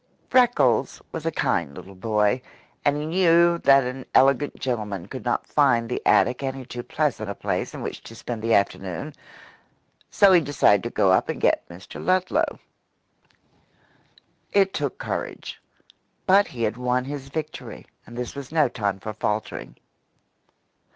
Freckles 0.31 0.99
was 1.11 1.27
a 1.27 1.31
kind 1.31 1.75
little 1.75 1.93
boy, 1.93 2.41
and 2.83 2.97
he 2.97 3.05
knew 3.05 3.59
that 3.59 3.83
an 3.83 4.03
elegant 4.15 4.59
gentleman 4.59 5.07
could 5.07 5.23
not 5.23 5.45
find 5.45 5.87
the 5.87 6.01
attic 6.07 6.41
any 6.41 6.65
too 6.65 6.81
pleasant 6.81 7.29
a 7.29 7.35
place 7.35 7.75
in 7.75 7.83
which 7.83 8.01
to 8.01 8.15
spend 8.15 8.41
the 8.41 8.55
afternoon, 8.55 9.13
go 10.19 10.31
he 10.33 10.41
decided 10.41 10.81
to 10.81 10.89
go 10.89 11.11
up 11.11 11.29
and 11.29 11.39
get 11.39 11.69
Mr. 11.69 12.03
Ludlow. 12.03 12.57
It 14.51 14.73
took 14.73 14.97
courage; 14.97 15.61
but 16.25 16.47
he 16.47 16.63
had 16.63 16.77
won 16.77 17.05
his 17.05 17.29
victory 17.29 17.85
and 18.07 18.17
this 18.17 18.33
was 18.33 18.51
no 18.51 18.67
time 18.69 18.99
for 18.99 19.13
faltering. 19.13 19.75